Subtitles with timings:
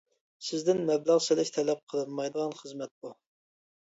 [0.45, 3.15] سىزدىن مەبلەغ سېلىش تەلەپ قىلىنمايدىغان خىزمەت بۇ!